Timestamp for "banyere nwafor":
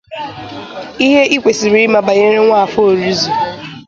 2.05-2.85